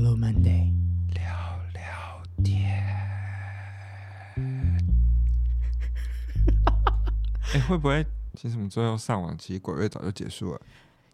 [0.00, 0.72] Monday
[1.14, 2.82] 聊聊天。
[7.52, 8.04] 哎、欸，会不会
[8.34, 10.60] 其实我们最后上网，其实鬼月早就结束了？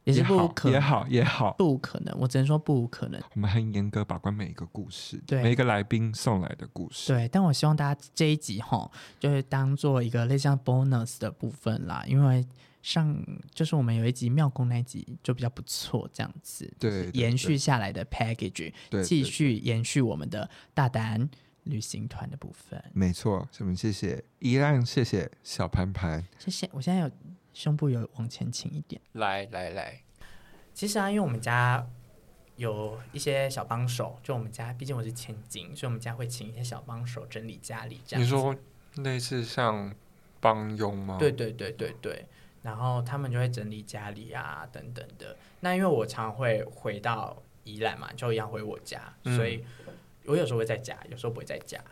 [0.04, 2.18] 也是不可能，也好，也好，不可能。
[2.18, 3.20] 我只能说不可能。
[3.34, 7.12] 我们很严格把关每一个故事，对每一个来宾送来的故事。
[7.12, 12.46] 对，但我希望大家这一集哈，就是当做一个类似像 bonus 的部分啦，因为
[12.82, 21.28] 上就是我们有一集庙公那一集就比较不错，这样子，对，延续下来的 package，对，继续延续我们的大胆
[21.64, 22.82] 旅行团的部分。
[22.92, 26.68] 没错，什么谢谢依浪，谢谢小潘潘，谢谢。
[26.72, 27.10] 我现在有。
[27.52, 30.00] 胸部有往前倾一点，来来来。
[30.72, 31.84] 其实啊，因为我们家
[32.54, 38.00] 有一些小帮手，就我们家，毕竟我是千金，所以我们家会请一些小帮手整理家里。
[38.06, 38.54] 这样，你说
[38.98, 39.92] 类似像
[40.40, 41.16] 帮佣吗？
[41.18, 42.24] 对对对对对。
[42.62, 45.36] 然后他们就会整理家里啊，等等的。
[45.60, 49.64] 那因为我常会回到宜兰嘛，就一样回我家，嗯，所以
[50.26, 51.82] 我有时候会在家，有时候不会在家。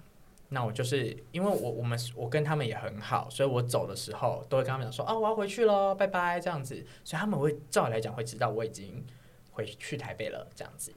[0.51, 9.05] 那我就是因为我我们我跟他们也很好，所以我走的时候都会跟他们讲说啊，我要回去喽，拜拜这样子，所以他们会照理来讲会知道我已经
[9.51, 10.93] 回去台北了这样子。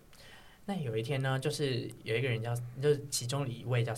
[0.65, 3.93] 那有一天呢，就是有一个人叫，就是其中一位叫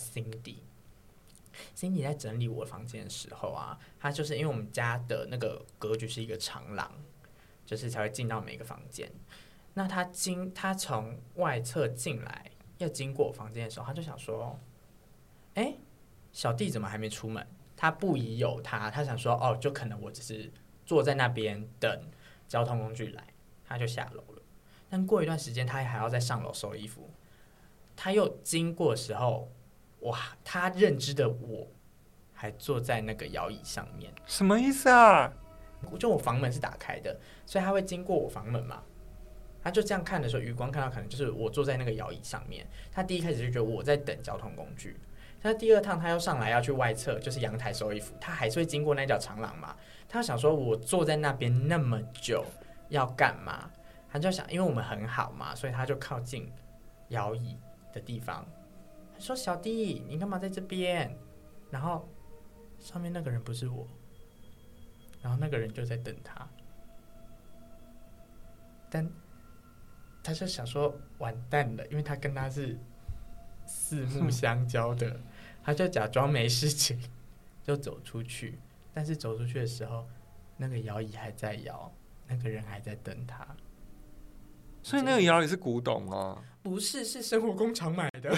[1.75, 6.91] Cindy 在整理我房间的时候啊，他就是因为我们家的那个格局是一个长廊，
[7.65, 9.11] 就是才会进到每个房间。
[9.73, 14.59] 那他经他从外侧进来要经过我房间的时候，他就想说。
[15.55, 15.75] 哎，
[16.31, 17.45] 小弟怎么还没出门？
[17.77, 20.51] 他不疑有他，他想说哦，就可能我只是
[20.83, 22.09] 坐在那边等
[22.47, 23.27] 交通工具来，
[23.63, 24.41] 他就下楼了。
[24.89, 27.07] 但过一段时间，他还要再上楼收衣服。
[27.95, 29.51] 他又经过时候，
[30.03, 31.67] 哇，他认知的我
[32.33, 35.31] 还坐在那个摇椅上面，什么意思啊？
[35.99, 38.81] 就我房门是打开的，所以他会经过我房门嘛？
[39.61, 42.67] 他就这样看的时候，余光看到可能就是我坐在那个摇椅上面。
[42.91, 44.99] 他第一开始就觉得我在等交通工具。
[45.41, 49.75] 他第二趟他又上来要去外侧，就是阳台收衣服，他还是会经过那条长廊嘛？
[50.07, 52.45] 他想说，我坐在那边那么久
[52.89, 53.69] 要干嘛？
[54.09, 56.51] 他就想，因为我们很好嘛，所以他就靠近
[57.09, 57.57] 摇椅
[57.93, 58.45] 的地方。
[59.23, 61.17] 他说：“小弟，你干嘛在这边？”
[61.71, 62.05] 然后
[62.77, 63.87] 上面那个人不是我，
[65.21, 66.45] 然后那个人就在等他，
[68.89, 69.09] 但
[70.21, 72.77] 他就想说完蛋了，因为他跟他是
[73.65, 75.17] 四目相交的。
[75.63, 76.99] 他就假装没事情，
[77.63, 78.59] 就走出去。
[78.93, 80.05] 但是走出去的时候，
[80.57, 81.89] 那个摇椅还在摇，
[82.27, 83.47] 那个人还在等他。
[84.81, 86.43] 所以那个摇椅是古董吗？
[86.61, 88.29] 不是，是生活工厂买的。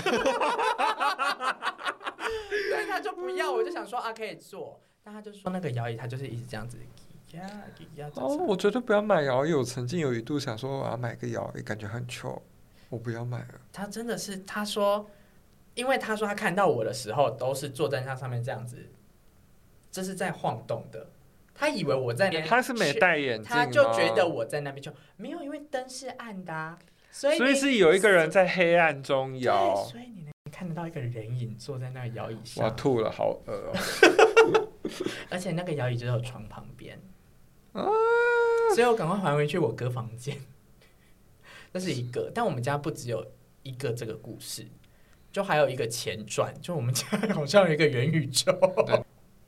[2.95, 4.79] 他就不要，我就想说啊，可以坐。
[5.03, 6.77] 但他就说那个摇椅，他就是一直这样子。
[8.15, 9.53] 哦，我绝对不要买摇椅。
[9.53, 12.41] 我曾经有一度想说我要买个摇椅，感觉很丑，
[12.89, 13.59] 我不要买了。
[13.73, 15.09] 他真的是，他说。
[15.73, 18.77] 因为他说他看到我的时候都是坐在那上面这样子，
[19.91, 21.05] 这是在晃动的。
[21.53, 26.79] 他以为我在那边，他是没戴眼镜，他就觉得我在那边就没有，因为灯是暗的啊，
[27.11, 32.63] 所以所以是有一个人在黑暗中摇，所以你能看得到一个人影坐在那个摇椅上。
[32.63, 34.69] 我吐了，好饿哦！
[35.29, 36.97] 而且那个摇椅就在我床旁边，
[38.73, 40.37] 所以我赶快还回去我哥房间。
[41.73, 43.25] 这是一个，但我们家不只有
[43.63, 44.65] 一个这个故事。
[45.29, 48.57] 就还有一个前传，就我们家好像有一个元宇宙，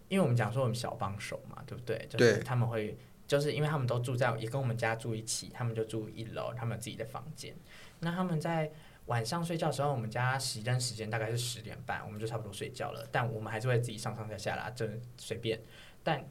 [0.10, 2.06] 因为我们讲说我们小帮手嘛，对不对？
[2.10, 7.56] 就是他们会，就是因为他们都住在也跟我们家住一起，他们就住一楼，他们有自己的房间。
[8.02, 8.70] 那他们在
[9.08, 13.06] 晚上睡觉的时候，我们家熄灯时间大概是十点半，我们就差不多睡觉了。
[13.12, 14.88] 但我们还是会自己上上下下啦，就
[15.18, 15.60] 随便。
[16.04, 16.24] 但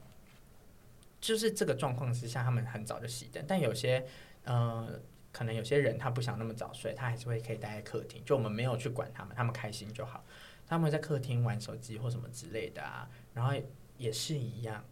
[1.21, 3.45] 就是这个状况之下，他们很早就熄灯。
[3.47, 4.07] 但有些
[4.45, 5.01] 呃。
[5.33, 8.25] 可能有些人他不想那么早睡，他还是会可以待在客厅。
[8.25, 10.25] 就我们没有去管他们，他们开心就好。
[10.67, 13.53] 他们在客厅玩手机或什么之类的啊，然后
[13.99, 14.83] 也是一样。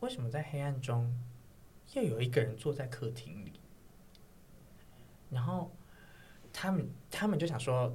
[0.00, 1.16] 为什么在黑暗中
[1.92, 3.60] 又有一个人坐在客厅里？
[5.30, 5.70] 然后
[6.64, 7.94] 他们他们就想说，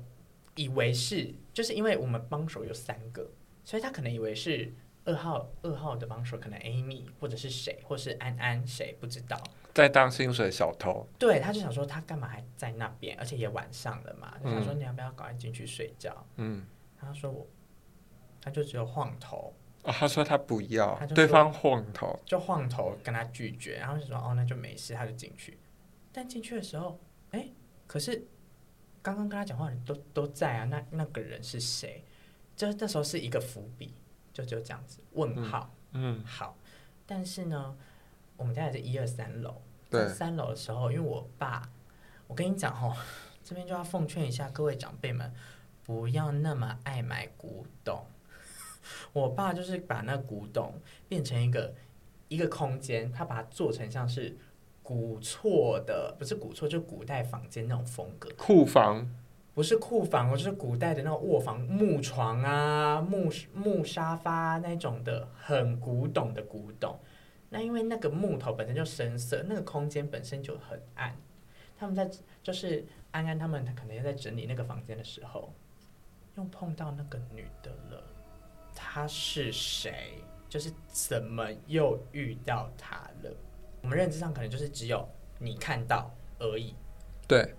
[0.55, 3.27] 以为是就是因为我们帮手有三个，
[3.63, 4.71] 所以他可能以为是
[5.05, 9.41] 二号二号的帮手，可能 Amy 或者是谁，或是安安谁不知道。
[9.73, 16.23] 在当薪水小偷，对，他就想说他干嘛还在那边，而且也晚上了嘛，就想说你要不要赶快进去睡觉？
[16.35, 16.63] 嗯，
[16.99, 17.47] 他说我，
[18.39, 19.51] 他就只有晃头。
[19.81, 25.57] 哦，他说他不要，对方晃头，就晃头跟他拒绝，然后就说哦，那就没事，他就进去。
[26.11, 26.99] 但进去的时候，
[27.31, 27.47] 哎，
[27.87, 28.27] 可是
[29.01, 32.03] 刚刚跟他讲话的人都都在啊，那那个人是谁？
[32.55, 33.93] 就那时候是一个伏笔，
[34.33, 36.57] 就就这样子问号，嗯，嗯，好，
[37.05, 37.75] 但是呢，
[38.35, 39.61] 我们家也是一二三楼。
[39.89, 41.67] 在三楼的时候，因为我爸，
[42.27, 42.95] 我跟你讲哦，
[43.43, 45.33] 这边就要奉劝一下各位长辈们，
[45.83, 48.05] 不要那么爱买古董。
[49.13, 51.73] 我爸就是把那古董变成一个
[52.27, 54.37] 一个空间，他把它做成像是
[54.89, 58.27] 古厝的，不是古厝，就是古代房间那种风格。
[58.35, 59.07] 库房
[59.53, 66.97] 不是库房，我就是古代的那种卧房，木床啊、木木沙发那种的，很古董的古董。
[67.51, 71.15] 那因为那个木头本身就深色，那个空间本身就很暗。
[71.77, 72.09] 他们在
[72.41, 75.53] 就是安安他们他可能在整理那个房间的时候，
[76.35, 78.03] 又碰到那个女的了。
[78.73, 80.23] 她是谁？
[80.49, 83.31] 就是怎么又遇到她了？
[83.81, 86.75] 我们认知上可能就是只有你看到而已。
[87.27, 87.53] 对，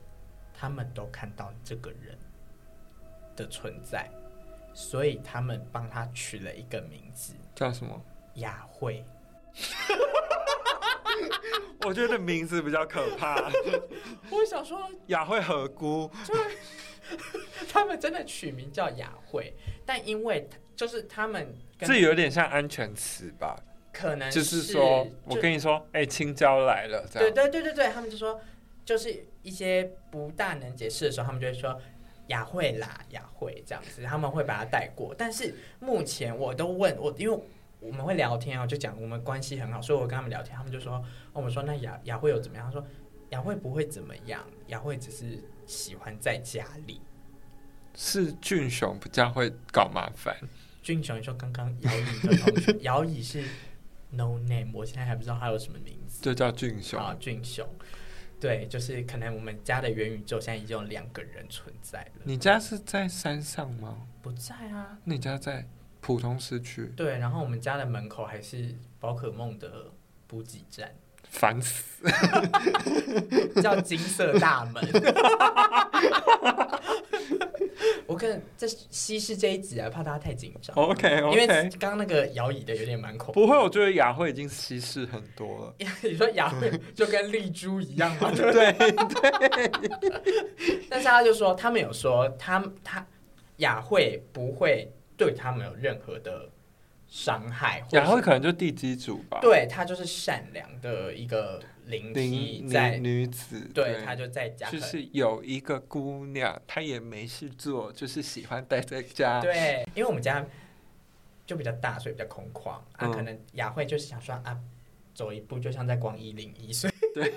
[0.52, 2.18] 他们都看到这个人
[3.36, 4.10] 的存在，
[4.74, 8.00] 所以他们帮他取了一个名字，叫什么？
[8.34, 9.04] 雅慧。
[11.84, 13.50] 我觉得名字比较可怕。
[14.30, 16.10] 我想说雅慧何辜？
[17.72, 19.52] 他们真的取名叫雅慧，
[19.84, 23.56] 但因为就是他们这有点像安全词吧？
[23.92, 27.32] 可能是就是说我跟你说，哎、欸，青椒来了，这样。
[27.32, 28.40] 对对对对对，他们就说，
[28.84, 31.80] 就是一些不大能解释的时候，他们就会说
[32.28, 35.14] 雅慧啦，雅慧这样子，他们会把它带过。
[35.16, 37.38] 但是目前我都问我，因为。
[37.82, 41.02] 我们会聊天啊，就讲我们关系很好，所以我跟他们聊天，他们就说，
[41.32, 42.66] 我们说那雅雅慧有怎么样？
[42.66, 42.86] 他说
[43.30, 47.00] 雅慧不会怎么样，雅慧只是喜欢在家里。
[47.94, 50.36] 是俊雄比较会搞麻烦。
[50.82, 53.42] 俊雄说刚刚姚乙的同学，姚乙是
[54.10, 57.66] no name，我现在还不知道他有什么名字，这叫俊雄啊，俊雄。
[58.40, 62.22] 对，就是可能我们家的元宇宙现在已经有两个人存在了。
[62.24, 64.06] 你家是在山上吗？
[64.22, 64.98] 不在啊。
[65.04, 65.66] 你家在？
[66.02, 69.92] 普通市区对，然后我们家的门口还是宝可梦的
[70.26, 70.90] 补给站，
[71.30, 72.04] 烦死，
[73.62, 74.82] 叫金色大门。
[78.06, 80.76] 我看这稀释这一集啊，怕大家太紧张。
[80.76, 81.46] OK OK，因为
[81.78, 83.40] 刚刚那个摇椅的有点蛮恐怖。
[83.40, 85.74] 不会，我觉得雅慧已经稀释很多了。
[86.02, 88.30] 你说雅慧就跟丽珠一样嘛？
[88.34, 89.70] 对对。
[90.90, 93.06] 但是他就说，他们有说，他他
[93.58, 94.92] 雅慧不会。
[95.16, 96.48] 对他们有任何的
[97.10, 99.40] 伤害，雅慧可能就地基主吧。
[99.42, 104.70] 对，她就是善良的一个灵体在女子，对，她就在家。
[104.70, 109.40] 就是有一个姑娘，她也没事做，就是喜欢待在家。
[109.40, 110.46] 对，因为我们家
[111.44, 112.70] 就比较大，所以比较空旷。
[112.92, 114.56] 啊，可能雅慧就是想说啊，
[115.12, 117.30] 走一步就像在逛一零一， 所以对，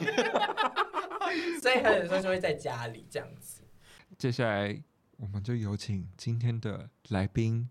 [1.60, 3.64] 所以有时候就会在家里这样子。
[4.18, 4.82] 接下来。
[5.18, 7.70] 我们就有请今天的来宾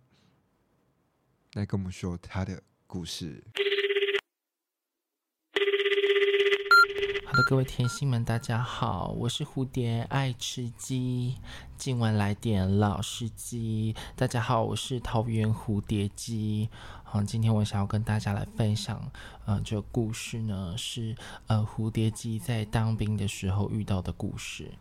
[1.55, 3.45] 来跟我们说他的故事。
[7.27, 11.37] 好的，各位甜心们，大家好，我是蝴蝶，爱吃鸡。
[11.77, 13.95] 今晚来点老司机。
[14.17, 16.71] 大家好，我是桃园蝴蝶鸡。
[17.05, 18.99] 好，今天我想要跟大家来分享，
[19.45, 21.15] 嗯、呃，这个故事呢是
[21.49, 24.73] 呃蝴蝶鸡在当兵的时候遇到的故事。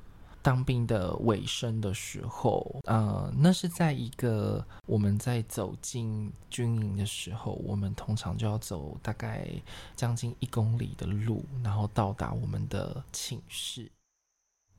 [0.41, 9.47] 当兵的尾声的时候，呃，那是在一个我们在走进军营的时候，我们通常就要走大概
[9.95, 13.91] 将近一公里的路，然后到达我们的寝室。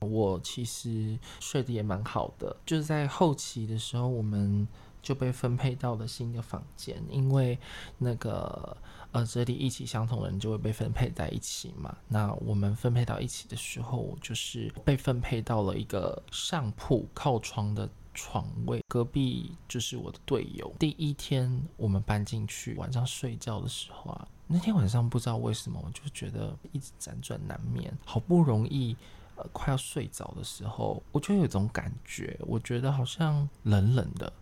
[0.01, 4.67] 我其实睡得也蛮好的，就是在后期的时候，我们
[5.03, 7.59] 就被分配到了新的房间，因为
[7.99, 8.75] 那个。
[9.13, 11.95] 呃，这里意气相同的人就会被分配在一起嘛。
[12.07, 20.73] 那我们分配到一起的时候，就是被分配到了一个上铺靠窗的床位，隔壁就是我的队友。
[20.79, 27.95] 第一天我们搬进去，晚上睡觉的时候啊，那天晚上不知道为什么，我就觉得一直辗转难眠。
[28.03, 28.97] 好不容易
[29.35, 34.33] 呃快要睡着的时候，我就有一种感觉，我觉得好像冷冷的，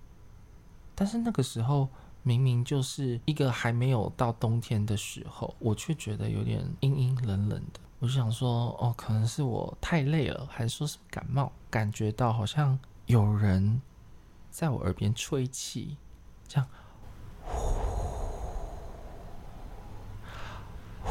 [1.02, 1.90] 但是那个时候。
[2.24, 7.80] 明明就是一个还没有到冬天的时候，我却觉得有点阴阴冷冷的。
[7.98, 11.52] 我就想说，哦，可能是我太累了，还是说是感冒？
[11.68, 12.78] 感觉到好像
[13.08, 13.82] 有人
[14.52, 15.98] 在我耳边吹气，
[16.48, 16.68] 这样，
[21.04, 21.10] 呼，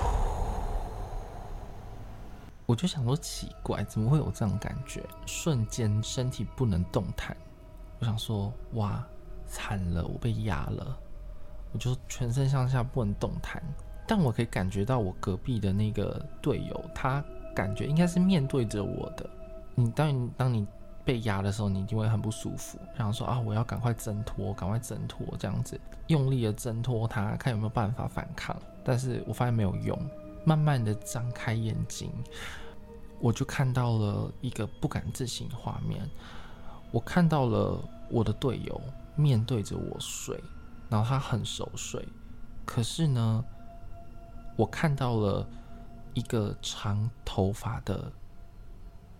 [2.66, 5.04] 我就想说奇怪，怎么会有这种感觉？
[5.26, 7.36] 瞬间身体不能动弹。
[7.98, 9.04] 我想说，哇。
[9.50, 10.96] 惨了，我被压了，
[11.72, 13.60] 我就全身上下不能动弹，
[14.06, 17.22] 但我可以感觉到我隔壁的那个队友，他
[17.54, 19.28] 感觉应该是面对着我的。
[19.74, 20.66] 你当你当你
[21.04, 28.56] 被压的时候，你一定会很不舒服，然后说啊，我要赶快挣脱，赶快挣脱，这样子用力的挣脱他，看有没有办法反抗。
[28.84, 29.98] 但是我发现没有用，
[30.44, 32.12] 慢慢的张开眼睛，
[33.20, 36.00] 我就看到了一个不敢置信的画面，
[36.90, 37.78] 我看到了
[38.10, 38.80] 我的队友
[39.16, 40.42] 面对着我睡，
[40.88, 42.06] 然后他很熟睡，
[42.64, 43.44] 可是呢，
[44.56, 45.48] 我看到了
[46.14, 48.12] 一个长头发的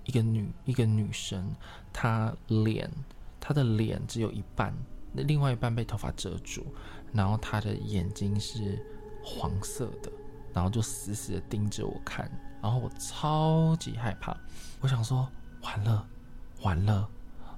[0.05, 1.55] 一个女一个女生，
[1.93, 2.91] 她脸
[3.39, 4.75] 她的脸只有一半，
[5.13, 6.67] 那另外一半被头发遮住，
[7.13, 8.85] 然后她的眼睛是
[9.25, 10.11] 黄色的。
[10.53, 12.29] 然后就死死的盯着我看，
[12.61, 14.37] 然后我超级害怕，
[14.81, 15.29] 我想说
[15.63, 16.05] 完了，
[16.63, 17.09] 完了，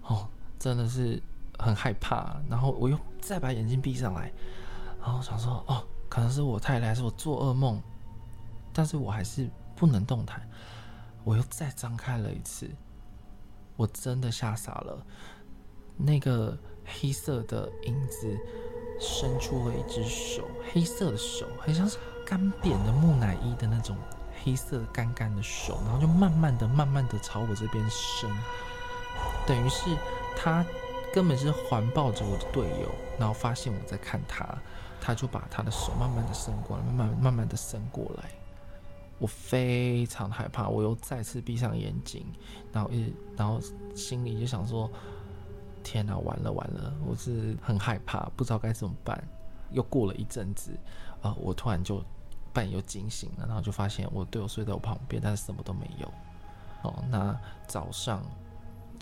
[0.02, 1.18] 哦，真的是
[1.62, 2.36] 很害怕。
[2.50, 4.32] 然后我又再把眼睛闭上来，
[5.00, 7.80] 然后想说哦，可能是我太累，还是我做噩梦，
[8.72, 10.46] 但是我还是不能动弹。
[11.24, 12.68] 我又再张开了一次，
[13.76, 15.06] 我真的吓傻了。
[15.96, 18.36] 那个黑色的影子
[18.98, 20.42] 伸出了一只手，
[20.72, 21.96] 黑色的手，很像是。
[22.24, 23.96] 干扁的木乃伊的那种
[24.42, 28.30] 黑色干干的手，然后就慢慢的、慢慢的朝我这边伸，
[29.44, 29.94] 等于是
[30.36, 30.64] 他
[31.12, 32.88] 根本是环抱着我的队友，
[33.18, 34.46] 然后发现我在看他，
[35.00, 38.30] 他就把他的手慢慢的伸过来，慢慢、慢慢的伸过来。
[39.18, 42.26] 我非常害怕，我又再次闭上眼睛，
[42.72, 43.60] 然后一，然后
[43.94, 44.90] 心里就想说：
[45.82, 46.92] 天哪，完了完了！
[47.06, 49.22] 我是很害怕，不知道该怎么办。
[49.70, 50.70] 又过了一阵子，
[51.20, 52.02] 啊，我突然就。
[52.54, 56.06] 半夜又惊醒了，然后就发现我队友睡在我旁边，但是什么都没有。
[56.82, 57.34] 哦，那
[57.66, 58.22] 早上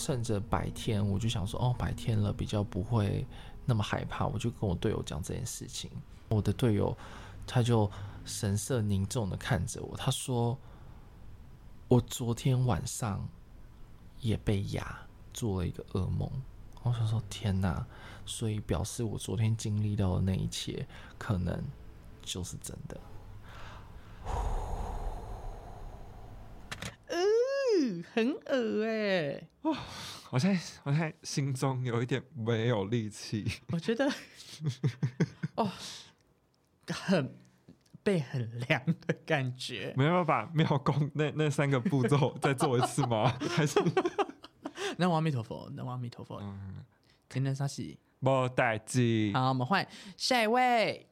[0.03, 3.27] 趁着白天，我就想说，哦，白天了，比较不会
[3.67, 5.91] 那么害怕，我就跟我队友讲这件事情。
[6.31, 6.97] 我的队友
[7.47, 7.91] 他就
[8.25, 10.57] 神色凝重的看着我，他说
[11.87, 13.29] ：“我昨天晚上
[14.21, 14.99] 也被压，
[15.35, 16.31] 做了一个噩梦。”
[16.83, 17.87] 我想说：“天哪！”
[18.25, 20.89] 所以表示我昨天经历到的那一切，
[21.19, 21.63] 可能
[22.23, 22.99] 就是真的。
[27.09, 27.19] 嗯，
[28.13, 29.49] 很恶哎！
[29.63, 29.77] 哇，
[30.31, 33.45] 我现在我现在心中有一点没有力气。
[33.69, 34.11] 我觉得，
[35.57, 35.71] 哦，
[36.89, 37.37] 很
[38.03, 39.93] 背很凉的感觉。
[39.97, 43.29] 没有把庙公那那三个步骤再做一次吗？
[43.51, 43.81] 还是？
[44.97, 46.39] 南无阿弥陀佛，南无阿弥陀佛。
[46.41, 46.85] 嗯，
[47.29, 47.97] 今天啥事？
[48.19, 49.31] 没代志。
[49.35, 51.07] 好，我们换下一位。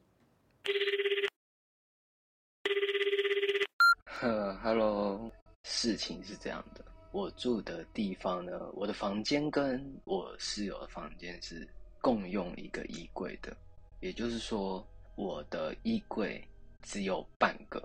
[4.21, 5.31] 呃，Hello，
[5.63, 11.67] 事情是这样的，我住的地方呢，我的房间跟我室友的房间是
[12.01, 13.55] 共用一个衣柜的，
[13.99, 14.85] 也就是说，
[15.15, 16.45] 我的衣柜
[16.81, 17.83] 只有半个，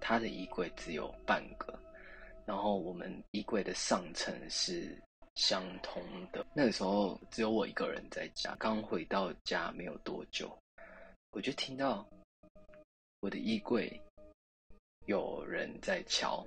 [0.00, 1.78] 他的衣柜只有半个，
[2.46, 4.96] 然后我们衣柜的上层是
[5.34, 6.44] 相通的。
[6.54, 10.56] 那个时候只有我一个人在家，刚回到家没有多久，
[11.32, 12.06] 我就听到
[13.20, 14.00] 我的衣柜。
[15.06, 16.46] 有人在敲，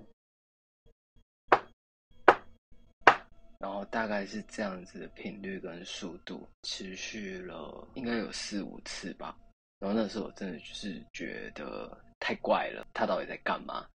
[3.63, 9.37] 然后大概是这样子的频率跟速度，持续了应该有四五次吧。
[9.79, 13.87] 然后那时候我真的就是觉得太怪了，他到底在干嘛？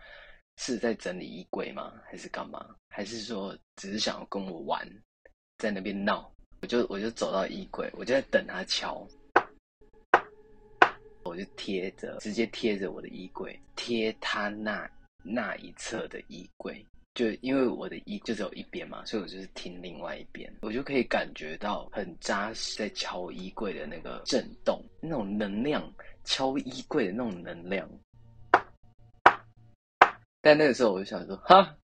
[0.56, 1.92] 是在整理衣柜吗？
[2.06, 2.75] 还是干嘛？
[2.88, 4.90] 还是说只是想要跟我玩，
[5.58, 6.32] 在那边闹？
[6.62, 9.06] 我就我就走到衣柜，我就在等他敲。
[11.25, 14.90] 我就贴着，直接贴着我的衣柜，贴他那
[15.22, 16.82] 那一侧的衣柜，
[17.18, 25.82] 就因为我的衣就只有一边嘛，所以我就是听另外一边，我就可以感觉到很扎实在敲衣柜的那个震动，那种能量，
[26.22, 27.90] 敲衣柜的那种能量。
[30.40, 31.76] 但那个时候我就想说，哈，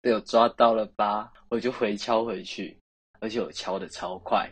[0.00, 1.32] 被我抓到了吧？
[1.50, 2.76] 我就回敲回去，
[3.20, 4.50] 而且我敲得超快，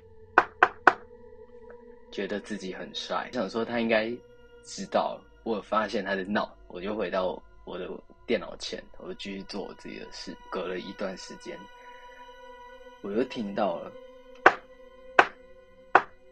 [2.13, 4.17] 觉得自己很帅，想说他应该。
[4.65, 7.89] 知道了，我发现他在闹，我就回到我的
[8.29, 10.37] 电脑前，我就继续做我自己的事。
[10.51, 11.59] 隔了一段时间，
[13.01, 13.91] 我又听到了，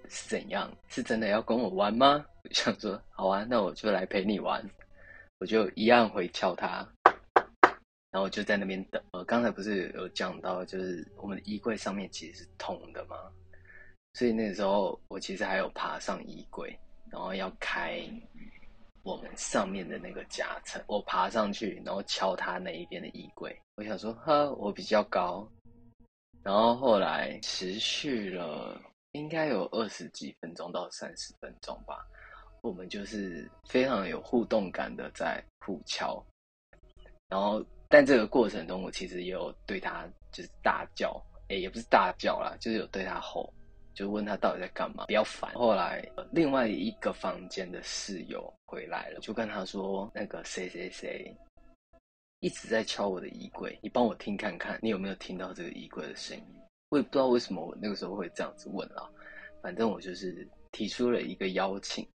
[0.07, 0.71] 是怎样？
[0.89, 2.23] 是真的要跟我玩吗？
[2.45, 4.63] 我想说，好啊，那我就来陪你玩。
[5.39, 6.87] 我就一样回敲他，
[8.11, 9.03] 然后就在那边等。
[9.13, 13.17] 我刚才不是有讲到，就是我们的衣柜上面其实是通的吗？
[14.13, 16.79] 所以那时候我其实还有爬上衣柜。
[17.11, 18.01] 然后要开
[19.07, 23.57] 我们上面的那个夹层，我爬上去，然后敲他那一边的衣柜。
[23.77, 25.49] 我想说，呵，我比较高。
[26.43, 28.83] 然后后来持续了
[29.13, 32.05] 应该有二十几分钟到三十分钟吧，
[32.63, 36.21] 我们就是非常有互动感的在互敲。
[37.29, 43.55] 然后，但这个过程中，我其实也有对他就是大叫，诶，也不是大叫啦，就是有对他吼。
[43.97, 45.51] 就问他到底在干嘛，比较烦。
[45.55, 51.35] 后来另外一个房间的室友回来了，就跟他说那个谁谁谁
[52.41, 56.45] 一直在敲我的衣柜，你帮我听看看，你有没有听到这个衣柜的声音？
[56.91, 59.09] 我也不知道为什么我那个时候会这样子问啊，
[59.63, 62.07] 反正我就是提出了一个邀请，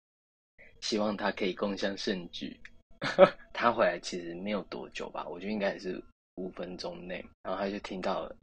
[0.82, 2.60] 希望他可以共享盛举。
[3.54, 5.98] 他回来其实没有多久吧，我觉得应该也是
[6.34, 8.36] 五分钟内，然后他就听到了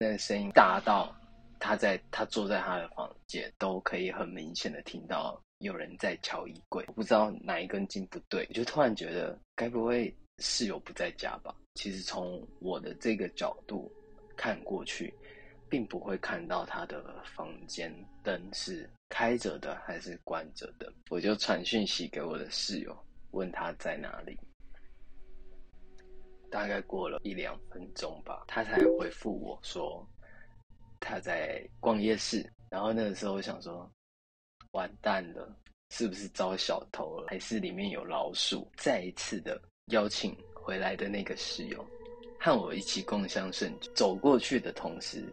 [0.00, 1.14] 那个声音大到
[1.58, 11.54] 他在他坐在他的房间都可以很明显的听到有人在敲衣柜，我不知道哪一根筋不对，我就突然觉得该不会室友不在家吧？
[11.74, 13.90] 其实从我的这个角度
[14.36, 15.12] 看过去，
[15.68, 17.92] 并不会看到他的房间
[18.22, 22.96] 灯是开着的还是关着的，我就传讯息给我的室友，
[23.30, 24.38] 问他在哪里。
[26.50, 30.06] 大概过了一两分钟吧，他才回复我说
[31.04, 32.44] 他在逛夜市。
[32.70, 33.88] 然后那个时候我想说，
[34.72, 35.54] 完蛋了，
[35.90, 37.26] 是不是遭小偷了？
[37.28, 38.66] 还是里面有老鼠？
[38.76, 39.60] 再一次的
[39.92, 41.86] 邀请回来的那个室友
[42.40, 43.90] 和我一起共襄盛举。
[43.94, 45.24] 走过去的同时，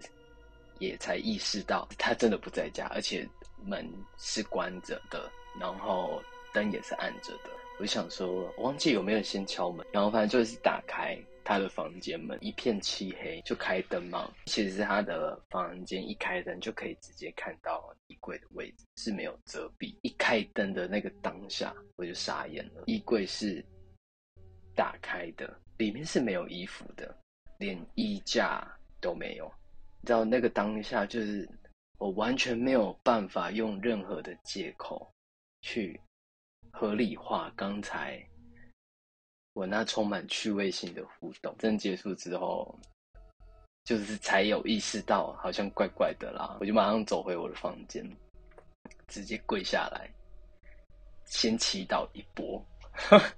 [0.80, 3.28] 也才意识到他真的不在家，而且。
[3.64, 3.88] 门
[4.18, 6.20] 是关着的，然后
[6.52, 7.52] 灯也是暗着的。
[7.80, 14.32] 我想说，忘记有没有先敲门，然后反正就是打开他的房间门，一片漆黑，就开灯嘛。
[14.46, 19.96] 其实他的房间一开灯就可以直接看到衣柜的位置，是没有遮蔽。
[20.02, 22.84] 一开灯的那个当下，我就傻眼了。
[22.88, 23.64] 衣柜是
[24.76, 27.16] 打开的，里面是没有衣服的，
[27.58, 28.68] 连衣架
[29.00, 29.52] 都没有。
[30.02, 31.50] 你知道那个当下就是。
[31.98, 35.08] 我完全没有办法用任何的借口
[35.62, 36.02] 去
[36.72, 38.20] 合理化刚才
[39.54, 41.56] 我那充满趣味性的互动。
[41.58, 42.78] 真结束之后，
[43.84, 48.06] 就是才有意识到好像怪怪的啦，我就马上走回我的房间，
[49.08, 50.10] 直接跪下来，
[51.26, 52.64] 先祈祷一波。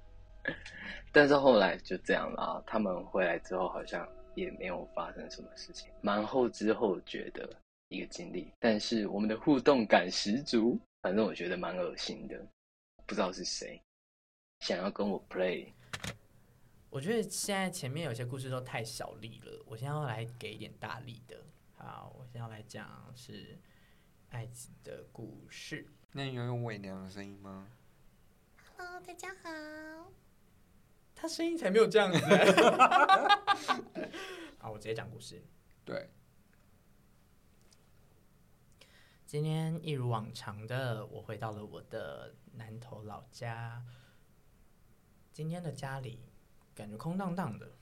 [1.12, 5.88] 但是后来就这样了，他们回来之后好像也没有发生什么事情。
[6.00, 7.48] 蛮后知后觉的。
[7.88, 12.44] 一个经历，但是我们的互动感十足，反正我觉得蛮恶心的，
[13.06, 13.80] 不知道是谁
[14.60, 15.70] 想要跟我 play。
[16.94, 21.44] 我觉得现在前面有些故事都太小力了，我现在要来给一点大力的。
[21.76, 23.58] 好，我现在要来讲是
[24.28, 25.88] 爱子的故事。
[26.12, 27.66] 那你有用伪娘的声音吗
[28.76, 30.12] ？Hello，大家好。
[31.16, 32.20] 他声音才没有这样子。
[34.58, 35.42] 好，我直接讲故事。
[35.84, 36.08] 对。
[39.26, 43.84] 今天一如往常的，我回到了我的南投老家。
[45.32, 46.20] 今天的家里
[46.74, 47.76] 感觉空荡荡的，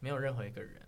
[0.00, 0.86] 没有任何一个人。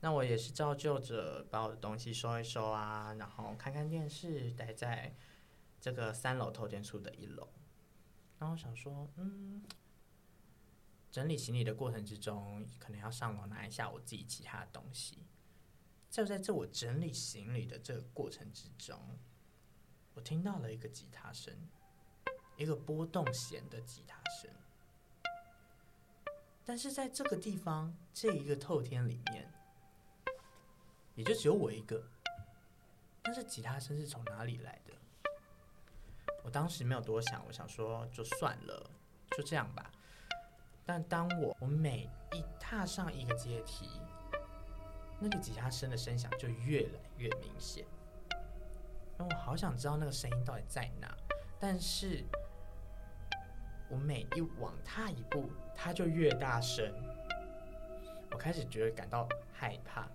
[0.00, 5.14] 那我也是照旧着把我的东西收一收啊，然后看看电视，待在
[5.80, 7.48] 这个三楼透天处的一楼。
[8.38, 9.64] 然后想说，嗯，
[11.10, 15.24] 整理行李的过程之中，可能要上楼拿一下我自己其他的东西。
[16.10, 19.00] 就在这我整理行李的这个过程之中，
[20.12, 21.56] 我听到了一个吉他声，
[22.58, 24.50] 一个拨动弦的吉他声。
[26.64, 29.52] 但是在这个地方，这一个透天里面，
[31.14, 32.02] 也就只有我一个。
[33.22, 34.92] 但是吉他声是从哪里来的？
[36.42, 38.90] 我当时没有多想，我想说就算了，
[39.36, 39.90] 就这样吧。
[40.86, 43.88] 但当我我每一踏上一个阶梯，
[45.18, 47.86] 那个吉他声的声响就越来越明显，
[49.18, 51.14] 让我好想知道那个声音到底在哪。
[51.58, 52.22] 但是，
[53.88, 56.92] 我每一往踏一步，它就越大声。
[58.30, 60.08] 我开始觉得感到害怕，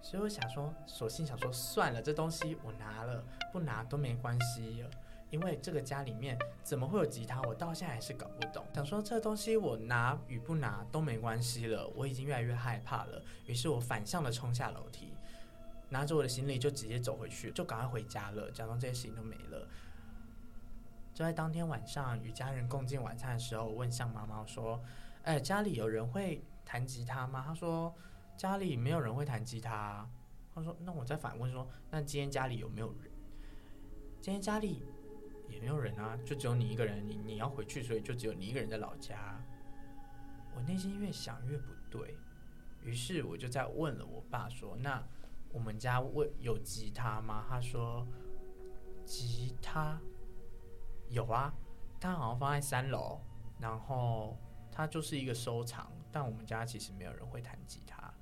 [0.00, 4.90] 所以我想说，索性想说算了，这东西我拿了，不拿都没关系了。
[5.30, 7.42] 因为这个家里面怎么会有吉他？
[7.42, 8.64] 我到现在还是搞不懂。
[8.72, 13.20] 想说这东西我拿与不拿都没关系了，我已经越来越害怕了。
[13.46, 15.12] 于是我反向的冲下楼梯，
[15.88, 19.66] 拿着我的行李就直接走回去，就赶快回家了，假装这些事情都没了。
[21.14, 24.82] 就在当天晚上与家人共进晚餐的时候，我问向妈妈说
[25.24, 27.94] ：“哎，家里有人会弹吉他吗？”她说
[28.36, 30.06] ：“家里没有人会弹吉他。”
[30.54, 33.10] 她说：“那我再反问说，那今天家里有没有人？
[34.20, 34.82] 今天家里？”
[35.46, 37.06] 也没有人啊，就只有你一个人。
[37.06, 39.40] 你你要回去，所以就只有你一个人在老家。
[40.56, 42.16] 我内心越想越不对，
[42.82, 45.00] 于是我就再问了我爸说：“那
[45.52, 48.04] 我们家问有吉他吗？”他说
[49.04, 50.00] ：“吉他
[51.08, 51.54] 有啊，
[52.00, 53.20] 它好像放在三楼，
[53.58, 54.36] 然后
[54.70, 55.90] 它就是一个收藏。
[56.10, 58.14] 但我们家其实没有人会弹吉他，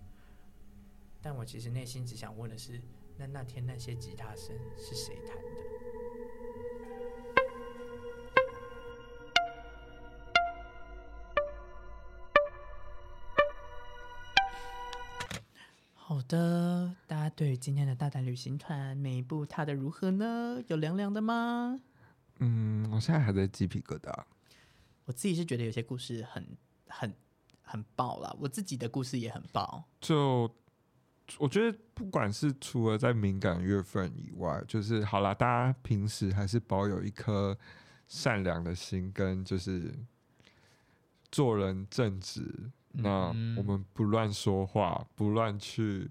[1.20, 2.80] 但我其实内心只想问的是，
[3.18, 5.42] 那那天那些吉他声是谁弹的？
[15.94, 20.62] 好的，大家对于今天的《大胆旅行团》每一步踏的如何呢？
[20.68, 21.78] 有凉凉的吗？
[22.44, 24.12] 嗯，我现在还在鸡皮疙瘩。
[25.04, 26.44] 我自己是觉得有些故事很
[26.88, 27.14] 很
[27.62, 29.84] 很爆啦，我自己的故事也很爆。
[30.00, 30.52] 就
[31.38, 37.56] 我觉得，不管是除了在敏感月份以外，就是好啦，大家平时还是保有一颗
[38.08, 39.94] 善良的心，跟就是
[41.30, 42.70] 做人正直。
[42.94, 46.10] 那我们不乱说话，不乱去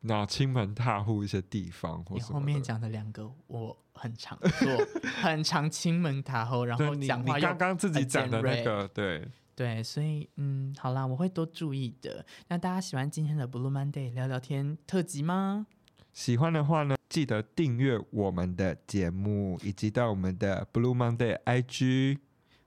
[0.00, 2.16] 那亲门踏户一些地方或。
[2.16, 4.86] 你后面讲的两个，我很常做，
[5.22, 7.36] 很常亲门踏户，然后讲话。
[7.36, 12.24] 你刚刚自己讲的那个，对对，所以嗯，好啦，我会多注意的。
[12.46, 15.66] 那大家喜欢今天的 Blue Monday 聊聊天特辑吗？
[16.12, 22.18] 喜欢的话呢，记得订阅我们的节目，以及到我们的 Blue Monday IG。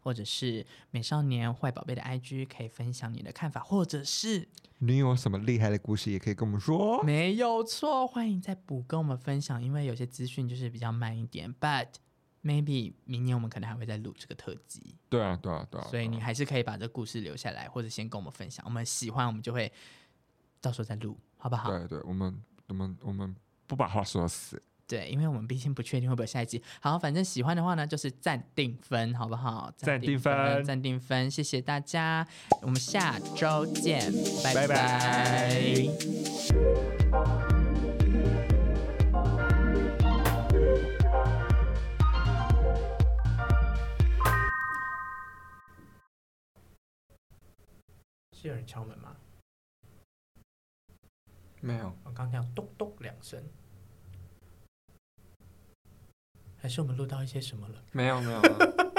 [0.03, 4.47] 或者是美少年坏宝贝的 IG 可以分享你的看法，或者是
[4.83, 7.03] 你有什么厉害的故事也可以跟我们说。
[7.03, 11.53] 没有错，欢迎再补跟我们分享，因为有些资讯就是比较慢一点。
[11.61, 11.89] But
[12.43, 14.95] maybe 明年我们可能还会再录这个特辑。
[15.07, 15.87] 对啊，对啊，对啊。
[15.87, 18.65] 所以你还是可以把这故事留下来，或者先跟我们分享。
[18.65, 19.71] 我们喜欢，我们就会
[20.59, 21.69] 到时候再录，好不好？
[21.69, 23.35] 对对，我们我们我们
[23.67, 24.59] 不把话说死。
[24.91, 26.61] 对，因为我们毕竟不确定会不会下一集。
[26.81, 29.71] 好，反正喜欢的话呢，就是暂定分，好不好？
[29.77, 32.27] 暂定分，暂定分，谢谢大家，
[32.61, 34.11] 我们下周见，
[34.43, 35.49] 拜拜。
[48.33, 49.15] 是有人敲门吗？
[51.61, 53.41] 没有，我刚听到咚咚两声。
[56.61, 57.75] 还是我们录到一些什么了？
[57.91, 58.90] 没有，没有。